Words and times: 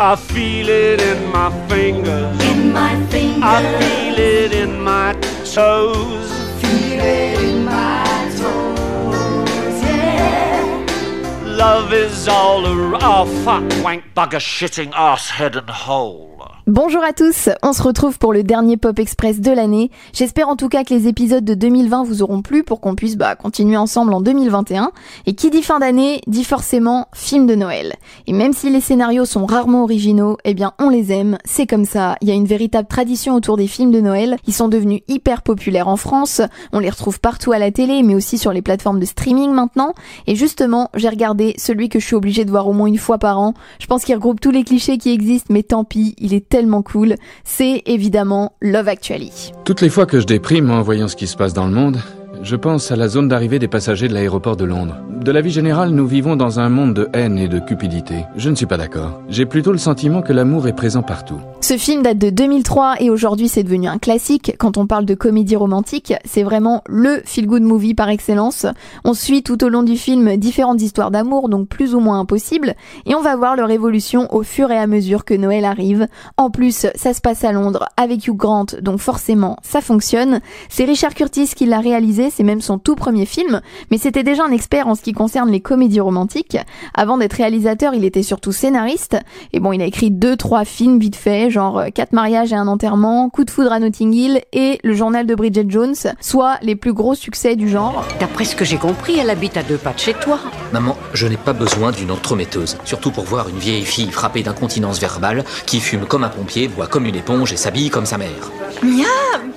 I 0.00 0.16
feel 0.16 0.68
it 0.68 1.00
in 1.00 1.30
my 1.30 1.50
fingers. 1.68 2.40
in 2.42 2.72
my 2.72 3.06
fingers. 3.06 3.42
I 3.44 3.62
feel 3.78 4.18
it 4.18 4.52
in 4.52 4.80
my 4.80 5.12
toes. 5.44 6.32
feel 6.60 7.00
it 7.00 7.40
in 7.40 7.64
my 7.64 8.04
toes, 8.36 9.82
yeah. 9.82 11.42
Love 11.44 11.92
is 11.92 12.26
all 12.26 12.66
around. 12.66 13.02
Oh, 13.04 13.44
fuck, 13.44 13.84
wank, 13.84 14.02
bugger, 14.16 14.40
shitting, 14.40 14.92
ass, 14.96 15.30
head, 15.30 15.54
and 15.54 15.70
hole. 15.70 16.43
Bonjour 16.66 17.04
à 17.04 17.12
tous, 17.12 17.50
on 17.62 17.74
se 17.74 17.82
retrouve 17.82 18.18
pour 18.18 18.32
le 18.32 18.42
dernier 18.42 18.78
Pop 18.78 18.98
Express 18.98 19.38
de 19.38 19.50
l'année. 19.50 19.90
J'espère 20.14 20.48
en 20.48 20.56
tout 20.56 20.70
cas 20.70 20.82
que 20.82 20.94
les 20.94 21.08
épisodes 21.08 21.44
de 21.44 21.52
2020 21.52 22.04
vous 22.04 22.22
auront 22.22 22.40
plu 22.40 22.64
pour 22.64 22.80
qu'on 22.80 22.94
puisse 22.94 23.18
bah, 23.18 23.36
continuer 23.36 23.76
ensemble 23.76 24.14
en 24.14 24.22
2021. 24.22 24.90
Et 25.26 25.34
qui 25.34 25.50
dit 25.50 25.62
fin 25.62 25.78
d'année 25.78 26.22
dit 26.26 26.42
forcément 26.42 27.08
film 27.12 27.46
de 27.46 27.54
Noël. 27.54 27.96
Et 28.26 28.32
même 28.32 28.54
si 28.54 28.70
les 28.70 28.80
scénarios 28.80 29.26
sont 29.26 29.44
rarement 29.44 29.82
originaux, 29.82 30.38
eh 30.46 30.54
bien 30.54 30.72
on 30.78 30.88
les 30.88 31.12
aime, 31.12 31.36
c'est 31.44 31.66
comme 31.66 31.84
ça. 31.84 32.16
Il 32.22 32.28
y 32.28 32.30
a 32.30 32.34
une 32.34 32.46
véritable 32.46 32.88
tradition 32.88 33.34
autour 33.34 33.58
des 33.58 33.66
films 33.66 33.90
de 33.90 34.00
Noël. 34.00 34.38
Ils 34.46 34.54
sont 34.54 34.68
devenus 34.68 35.02
hyper 35.06 35.42
populaires 35.42 35.88
en 35.88 35.98
France, 35.98 36.40
on 36.72 36.78
les 36.78 36.88
retrouve 36.88 37.20
partout 37.20 37.52
à 37.52 37.58
la 37.58 37.72
télé, 37.72 38.02
mais 38.02 38.14
aussi 38.14 38.38
sur 38.38 38.54
les 38.54 38.62
plateformes 38.62 39.00
de 39.00 39.04
streaming 39.04 39.50
maintenant. 39.50 39.92
Et 40.26 40.34
justement, 40.34 40.88
j'ai 40.94 41.10
regardé 41.10 41.52
celui 41.58 41.90
que 41.90 42.00
je 42.00 42.06
suis 42.06 42.16
obligée 42.16 42.46
de 42.46 42.50
voir 42.50 42.66
au 42.66 42.72
moins 42.72 42.86
une 42.86 42.96
fois 42.96 43.18
par 43.18 43.38
an. 43.38 43.52
Je 43.80 43.86
pense 43.86 44.02
qu'il 44.02 44.14
regroupe 44.14 44.40
tous 44.40 44.50
les 44.50 44.64
clichés 44.64 44.96
qui 44.96 45.12
existent, 45.12 45.52
mais 45.52 45.62
tant 45.62 45.84
pis, 45.84 46.14
il 46.16 46.32
est 46.32 46.53
tellement 46.54 46.82
cool. 46.82 47.16
C'est 47.42 47.82
évidemment 47.86 48.52
Love 48.62 48.86
Actually. 48.86 49.52
Toutes 49.64 49.80
les 49.80 49.88
fois 49.88 50.06
que 50.06 50.20
je 50.20 50.24
déprime 50.24 50.70
en 50.70 50.82
voyant 50.82 51.08
ce 51.08 51.16
qui 51.16 51.26
se 51.26 51.36
passe 51.36 51.52
dans 51.52 51.66
le 51.66 51.72
monde, 51.72 51.98
je 52.44 52.56
pense 52.56 52.92
à 52.92 52.96
la 52.96 53.08
zone 53.08 53.28
d'arrivée 53.28 53.58
des 53.58 53.68
passagers 53.68 54.06
de 54.06 54.14
l'aéroport 54.14 54.56
de 54.56 54.64
Londres. 54.64 54.96
De 55.24 55.32
la 55.32 55.40
vie 55.40 55.50
générale, 55.50 55.90
nous 55.90 56.06
vivons 56.06 56.36
dans 56.36 56.60
un 56.60 56.68
monde 56.68 56.92
de 56.92 57.08
haine 57.14 57.38
et 57.38 57.48
de 57.48 57.58
cupidité. 57.58 58.26
Je 58.36 58.50
ne 58.50 58.54
suis 58.54 58.66
pas 58.66 58.76
d'accord. 58.76 59.22
J'ai 59.30 59.46
plutôt 59.46 59.72
le 59.72 59.78
sentiment 59.78 60.20
que 60.20 60.34
l'amour 60.34 60.68
est 60.68 60.74
présent 60.74 61.02
partout. 61.02 61.40
Ce 61.62 61.78
film 61.78 62.02
date 62.02 62.18
de 62.18 62.28
2003 62.28 62.96
et 63.00 63.08
aujourd'hui 63.08 63.48
c'est 63.48 63.62
devenu 63.62 63.88
un 63.88 63.96
classique. 63.96 64.54
Quand 64.58 64.76
on 64.76 64.86
parle 64.86 65.06
de 65.06 65.14
comédie 65.14 65.56
romantique, 65.56 66.12
c'est 66.26 66.42
vraiment 66.42 66.82
le 66.86 67.22
feel-good 67.24 67.62
movie 67.62 67.94
par 67.94 68.10
excellence. 68.10 68.66
On 69.04 69.14
suit 69.14 69.42
tout 69.42 69.64
au 69.64 69.70
long 69.70 69.82
du 69.82 69.96
film 69.96 70.36
différentes 70.36 70.82
histoires 70.82 71.10
d'amour, 71.10 71.48
donc 71.48 71.68
plus 71.68 71.94
ou 71.94 72.00
moins 72.00 72.20
impossibles, 72.20 72.74
et 73.06 73.14
on 73.14 73.22
va 73.22 73.34
voir 73.36 73.56
leur 73.56 73.70
évolution 73.70 74.28
au 74.34 74.42
fur 74.42 74.70
et 74.70 74.76
à 74.76 74.86
mesure 74.86 75.24
que 75.24 75.32
Noël 75.32 75.64
arrive. 75.64 76.06
En 76.36 76.50
plus, 76.50 76.86
ça 76.94 77.14
se 77.14 77.22
passe 77.22 77.44
à 77.44 77.52
Londres 77.52 77.86
avec 77.96 78.26
Hugh 78.26 78.36
Grant, 78.36 78.66
donc 78.82 78.98
forcément 78.98 79.56
ça 79.62 79.80
fonctionne. 79.80 80.40
C'est 80.68 80.84
Richard 80.84 81.14
Curtis 81.14 81.52
qui 81.56 81.64
l'a 81.64 81.80
réalisé, 81.80 82.28
c'est 82.34 82.42
même 82.42 82.60
son 82.60 82.78
tout 82.78 82.96
premier 82.96 83.26
film, 83.26 83.60
mais 83.90 83.98
c'était 83.98 84.22
déjà 84.22 84.44
un 84.44 84.50
expert 84.50 84.88
en 84.88 84.94
ce 84.94 85.02
qui 85.02 85.12
concerne 85.12 85.50
les 85.50 85.60
comédies 85.60 86.00
romantiques. 86.00 86.58
Avant 86.94 87.18
d'être 87.18 87.34
réalisateur, 87.34 87.94
il 87.94 88.04
était 88.04 88.22
surtout 88.22 88.52
scénariste, 88.52 89.16
et 89.52 89.60
bon, 89.60 89.72
il 89.72 89.80
a 89.82 89.84
écrit 89.86 90.10
deux, 90.10 90.36
trois 90.36 90.64
films 90.64 90.98
vite 90.98 91.16
fait, 91.16 91.50
genre 91.50 91.78
euh, 91.78 91.88
Quatre 91.94 92.12
mariages 92.12 92.52
et 92.52 92.56
un 92.56 92.66
enterrement, 92.66 93.30
Coup 93.30 93.44
de 93.44 93.50
foudre 93.50 93.72
à 93.72 93.78
Notting 93.78 94.12
Hill 94.12 94.40
et 94.52 94.80
Le 94.82 94.94
journal 94.94 95.26
de 95.26 95.34
Bridget 95.34 95.66
Jones, 95.68 95.94
soit 96.20 96.58
les 96.62 96.74
plus 96.76 96.92
gros 96.92 97.14
succès 97.14 97.56
du 97.56 97.68
genre. 97.68 98.04
D'après 98.18 98.44
ce 98.44 98.56
que 98.56 98.64
j'ai 98.64 98.78
compris, 98.78 99.18
elle 99.18 99.30
habite 99.30 99.56
à 99.56 99.62
deux 99.62 99.76
pas 99.76 99.92
de 99.92 99.98
chez 99.98 100.14
toi. 100.14 100.40
Maman, 100.72 100.96
je 101.12 101.26
n'ai 101.26 101.36
pas 101.36 101.52
besoin 101.52 101.92
d'une 101.92 102.10
entremetteuse. 102.10 102.76
Surtout 102.84 103.10
pour 103.10 103.24
voir 103.24 103.48
une 103.48 103.58
vieille 103.58 103.84
fille 103.84 104.10
frappée 104.10 104.42
d'incontinence 104.42 105.00
verbale 105.00 105.44
qui 105.66 105.80
fume 105.80 106.06
comme 106.06 106.24
un 106.24 106.28
pompier, 106.28 106.68
boit 106.68 106.86
comme 106.86 107.06
une 107.06 107.16
éponge 107.16 107.52
et 107.52 107.56
s'habille 107.56 107.90
comme 107.90 108.06
sa 108.06 108.18
mère. 108.18 108.50
Miam 108.82 109.52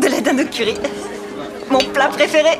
De 0.00 0.06
la 0.06 0.20
dinde 0.20 0.40
au 0.40 0.44
curry. 0.44 0.74
Mon 1.70 1.78
plat 1.92 2.08
préféré. 2.08 2.58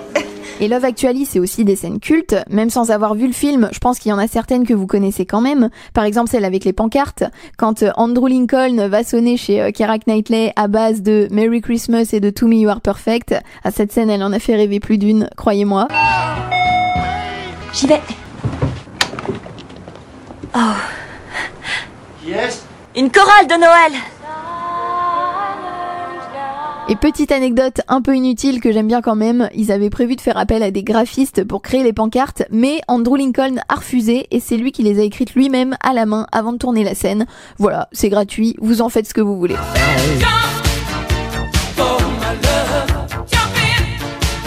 Et 0.61 0.67
Love 0.67 0.85
Actually, 0.85 1.25
c'est 1.25 1.39
aussi 1.39 1.65
des 1.65 1.77
scènes 1.77 2.01
cultes. 2.01 2.35
Même 2.51 2.69
sans 2.69 2.91
avoir 2.91 3.15
vu 3.15 3.29
le 3.29 3.33
film, 3.33 3.69
je 3.73 3.79
pense 3.79 3.99
qu'il 3.99 4.11
y 4.11 4.13
en 4.13 4.19
a 4.19 4.27
certaines 4.27 4.67
que 4.67 4.75
vous 4.75 4.89
connaissez 4.89 5.25
quand 5.25 5.41
même. 5.41 5.71
Par 5.95 6.05
exemple, 6.05 6.31
celle 6.31 6.45
avec 6.45 6.65
les 6.65 6.73
pancartes. 6.73 7.23
Quand 7.57 7.83
euh, 7.83 7.93
Andrew 7.97 8.29
Lincoln 8.29 8.89
va 8.89 9.05
sonner 9.05 9.37
chez 9.37 9.63
euh, 9.63 9.71
Keira 9.71 9.99
Knightley 9.99 10.53
à 10.57 10.67
base 10.67 11.03
de 11.03 11.29
Merry 11.31 11.61
Christmas 11.61 12.09
et 12.13 12.21
de 12.21 12.31
To 12.31 12.49
Me 12.49 12.57
You 12.57 12.69
Are 12.71 12.81
Perfect. 12.81 13.37
À 13.63 13.71
cette 13.71 13.93
scène, 13.93 14.11
elle 14.11 14.23
en 14.23 14.33
a 14.33 14.41
fait 14.41 14.57
rêver 14.57 14.81
plus 14.81 14.99
d'une, 14.99 15.31
croyez-moi. 15.37 15.87
J'y 17.73 17.87
vais. 17.87 18.01
Oh. 20.57 20.59
Yes? 22.27 22.65
Une 22.97 23.11
chorale 23.13 23.47
de 23.47 23.55
Noël. 23.55 23.93
Et 26.91 26.97
petite 26.97 27.33
anecdote 27.33 27.83
un 27.89 28.01
peu 28.01 28.17
inutile 28.17 28.63
que 28.63 28.73
j'aime 28.73 28.87
bien 28.87 29.03
quand 29.03 29.15
même, 29.15 29.51
ils 29.55 29.71
avaient 29.71 29.91
prévu 29.91 30.17
de 30.17 30.23
faire 30.23 30.39
appel 30.39 30.63
à 30.63 30.71
des 30.71 30.83
graphistes 30.83 31.45
pour 31.45 31.61
créer 31.61 31.83
les 31.83 31.93
pancartes, 31.93 32.45
mais 32.51 32.81
Andrew 32.89 33.19
Lincoln 33.19 33.57
a 33.69 33.75
refusé 33.75 34.27
et 34.31 34.41
c'est 34.41 34.57
lui 34.57 34.73
qui 34.73 34.83
les 34.83 34.99
a 34.99 35.03
écrites 35.03 35.35
lui-même 35.35 35.77
à 35.83 35.93
la 35.93 36.07
main 36.07 36.27
avant 36.33 36.53
de 36.53 36.57
tourner 36.57 36.85
la 36.85 36.95
scène. 36.95 37.27
Voilà, 37.59 37.91
c'est 37.93 38.09
gratuit, 38.09 38.57
vous 38.59 38.81
en 38.81 38.89
faites 38.89 39.07
ce 39.07 39.13
que 39.13 39.21
vous 39.21 39.37
voulez. 39.37 39.57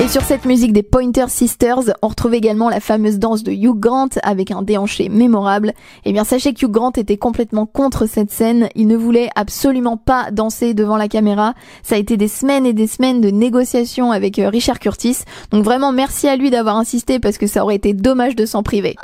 Et 0.02 0.08
sur 0.08 0.24
cette 0.24 0.46
musique 0.46 0.74
des 0.74 0.82
Pointer 0.82 1.30
Sisters, 1.30 1.94
on 2.02 2.08
retrouve 2.08 2.34
également 2.34 2.70
la 2.70 2.80
fameuse 2.80 3.20
danse 3.20 3.44
de 3.44 3.52
Hugh 3.52 3.80
Grant 3.80 4.10
avec 4.24 4.50
un 4.50 4.64
déhanché 4.64 5.10
mémorable. 5.10 5.74
Eh 6.06 6.12
bien, 6.12 6.24
sachez 6.24 6.56
que 6.56 6.66
Hugh 6.66 6.72
Grant 6.72 6.94
était 6.98 7.18
complètement 7.18 7.68
contre 7.68 8.08
cette 8.08 8.32
scène. 8.32 8.68
Il 8.74 8.88
ne 8.88 8.98
voulait 8.98 9.30
absolument 9.36 9.98
pas 9.98 10.32
danser 10.32 10.74
devant 10.74 10.98
la 10.98 11.08
caméra. 11.08 11.54
Ça 11.84 11.94
a 11.94 11.98
été 12.00 12.18
des 12.18 12.28
semaines 12.28 12.66
et 12.66 12.74
des 12.74 12.88
semaines 12.88 13.22
de 13.22 13.30
négociations 13.30 14.12
avec 14.12 14.40
euh, 14.40 14.50
Richard 14.50 14.80
Curtis. 14.80 15.20
Donc 15.52 15.64
vraiment, 15.64 15.92
merci 15.92 16.28
à 16.28 16.36
lui 16.36 16.50
d'avoir 16.50 16.78
insisté 16.78 17.20
parce 17.20 17.38
que 17.38 17.46
ça 17.46 17.64
aurait 17.64 17.76
été 17.76 17.94
dommage 17.94 18.36
de 18.36 18.48
s'en 18.48 18.64
priver 18.64 18.96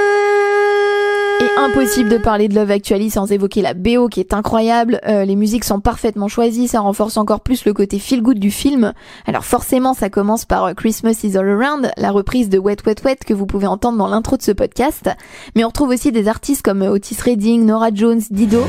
Et 1.42 1.55
impossible 1.66 2.10
de 2.10 2.18
parler 2.18 2.48
de 2.48 2.54
Love 2.54 2.70
Actually 2.70 3.10
sans 3.10 3.32
évoquer 3.32 3.64
la 3.64 3.74
BO 3.74 4.08
qui 4.08 4.20
est 4.20 4.34
incroyable. 4.34 5.00
Euh, 5.08 5.26
les 5.26 5.36
musiques 5.36 5.64
sont 5.64 5.80
parfaitement 5.80 6.28
choisies, 6.28 6.68
ça 6.68 6.80
renforce 6.80 7.18
encore 7.18 7.42
plus 7.42 7.66
le 7.66 7.74
côté 7.74 7.98
feel 7.98 8.22
good 8.22 8.38
du 8.38 8.52
film. 8.52 8.94
Alors 9.26 9.46
forcément, 9.46 9.96
ça 9.96 10.10
commence 10.10 10.46
par 10.46 10.66
euh, 10.66 10.74
Christmas 10.74 11.22
is 11.24 11.36
all 11.36 11.50
around, 11.50 11.92
la 11.98 12.12
reprise 12.12 12.50
de 12.50 12.60
Wet 12.60 12.78
Wet 12.86 13.02
Wet 13.04 13.18
que 13.26 13.34
vous 13.34 13.48
pouvez 13.48 13.68
entendre 13.68 13.98
dans 13.98 14.08
l'intro 14.08 14.38
de 14.38 14.44
ce 14.44 14.52
podcast. 14.52 15.10
Mais 15.56 15.64
on 15.64 15.70
retrouve 15.70 15.90
aussi 15.90 16.12
des 16.12 16.28
artistes 16.28 16.62
comme 16.62 16.84
euh, 16.84 16.92
Otis 16.92 17.18
Redding, 17.24 17.66
Nora 17.66 17.90
Jones, 17.92 18.22
Dido. 18.30 18.62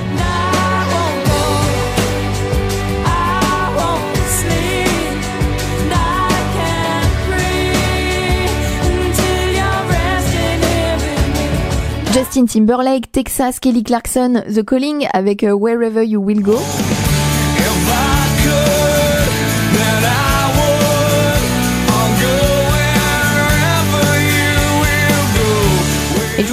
Justin 12.17 12.47
Timberlake, 12.47 13.13
Texas, 13.13 13.61
Kelly 13.61 13.83
Clarkson, 13.83 14.43
The 14.49 14.65
Calling 14.65 15.07
avec 15.13 15.45
euh, 15.45 15.53
Wherever 15.53 16.03
You 16.03 16.19
Will 16.19 16.41
Go. 16.41 16.57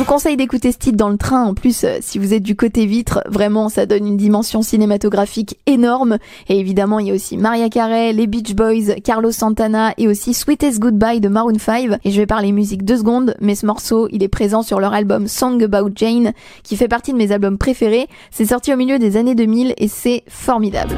Vous 0.04 0.10
conseille 0.12 0.36
d'écouter 0.36 0.74
ce 0.74 0.78
titre 0.78 0.98
dans 0.98 1.08
le 1.08 1.18
train. 1.18 1.46
En 1.46 1.54
plus, 1.54 1.86
euh, 1.86 2.00
si 2.02 2.20
vous 2.20 2.34
êtes 2.34 2.44
du 2.44 2.58
côté 2.58 2.86
vitre, 2.86 3.22
vraiment, 3.26 3.70
ça 3.70 3.86
donne 3.86 4.06
une 4.06 4.18
dimension 4.18 4.62
cinématographique 4.62 5.58
énorme. 5.66 6.18
Et 6.50 6.60
évidemment, 6.60 7.00
il 7.00 7.08
y 7.08 7.12
a 7.12 7.14
aussi 7.14 7.38
Maria 7.38 7.70
Carey, 7.70 8.12
les 8.12 8.28
Beach 8.28 8.54
Boys, 8.54 8.96
Carlos 9.02 9.32
Santana 9.32 9.94
et 9.98 10.10
aussi 10.10 10.34
Sweetest 10.34 10.80
Goodbye 10.80 11.22
de 11.22 11.30
Maroon 11.30 11.58
5. 11.58 12.00
Et 12.04 12.12
je 12.12 12.20
vais 12.20 12.26
parler 12.26 12.52
musique 12.52 12.84
deux 12.84 12.98
secondes, 12.98 13.34
mais 13.40 13.56
ce 13.56 13.66
morceau, 13.66 14.10
il 14.12 14.24
est 14.24 14.28
présent 14.28 14.62
sur 14.62 14.82
leur 14.82 14.94
album 14.94 15.30
Song 15.30 15.64
About 15.64 15.92
Jane, 15.96 16.34
qui 16.64 16.76
fait 16.76 16.90
partie 16.90 17.14
de 17.14 17.18
mes 17.18 17.32
albums 17.32 17.58
préférés. 17.58 18.08
C'est 18.30 18.48
sorti 18.48 18.74
au 18.74 18.76
milieu 18.76 19.00
des 19.00 19.16
années 19.16 19.36
2000 19.36 19.74
et 19.78 19.88
c'est 19.88 20.24
formidable. 20.28 20.98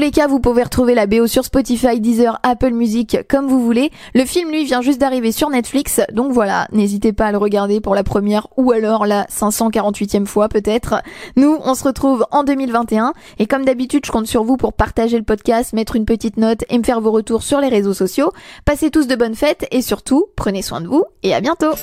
Les 0.00 0.10
cas, 0.10 0.26
vous 0.26 0.40
pouvez 0.40 0.62
retrouver 0.62 0.94
la 0.94 1.06
BO 1.06 1.26
sur 1.26 1.44
Spotify, 1.44 2.00
Deezer, 2.00 2.38
Apple 2.42 2.70
Music, 2.70 3.18
comme 3.28 3.46
vous 3.46 3.62
voulez. 3.62 3.90
Le 4.14 4.24
film, 4.24 4.50
lui, 4.50 4.64
vient 4.64 4.80
juste 4.80 5.00
d'arriver 5.00 5.30
sur 5.30 5.50
Netflix, 5.50 6.00
donc 6.12 6.32
voilà, 6.32 6.66
n'hésitez 6.72 7.12
pas 7.12 7.26
à 7.26 7.32
le 7.32 7.38
regarder 7.38 7.80
pour 7.80 7.94
la 7.94 8.02
première 8.02 8.48
ou 8.56 8.72
alors 8.72 9.04
la 9.06 9.24
548e 9.24 10.26
fois 10.26 10.48
peut-être. 10.48 11.02
Nous, 11.36 11.58
on 11.64 11.74
se 11.74 11.84
retrouve 11.84 12.24
en 12.30 12.44
2021 12.44 13.12
et 13.38 13.46
comme 13.46 13.64
d'habitude, 13.64 14.06
je 14.06 14.10
compte 14.10 14.26
sur 14.26 14.42
vous 14.42 14.56
pour 14.56 14.72
partager 14.72 15.18
le 15.18 15.24
podcast, 15.24 15.72
mettre 15.74 15.96
une 15.96 16.06
petite 16.06 16.38
note 16.38 16.64
et 16.70 16.78
me 16.78 16.84
faire 16.84 17.00
vos 17.00 17.10
retours 17.10 17.42
sur 17.42 17.60
les 17.60 17.68
réseaux 17.68 17.94
sociaux. 17.94 18.32
Passez 18.64 18.90
tous 18.90 19.06
de 19.06 19.16
bonnes 19.16 19.34
fêtes 19.34 19.66
et 19.70 19.82
surtout, 19.82 20.26
prenez 20.34 20.62
soin 20.62 20.80
de 20.80 20.88
vous 20.88 21.04
et 21.22 21.34
à 21.34 21.40
bientôt. 21.40 21.74